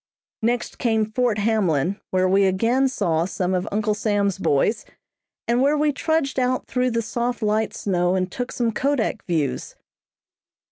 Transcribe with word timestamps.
Next 0.41 0.79
came 0.79 1.05
Fort 1.05 1.37
Hamlin, 1.37 2.01
where 2.09 2.27
we 2.27 2.45
again 2.45 2.87
saw 2.87 3.25
some 3.25 3.53
of 3.53 3.67
Uncle 3.71 3.93
Sam's 3.93 4.39
boys, 4.39 4.83
and 5.47 5.61
where 5.61 5.77
we 5.77 5.91
trudged 5.91 6.39
out 6.39 6.65
through 6.65 6.89
the 6.89 7.03
soft 7.03 7.43
light 7.43 7.71
snow 7.71 8.15
and 8.15 8.31
took 8.31 8.51
some 8.51 8.71
kodak 8.71 9.23
views. 9.27 9.75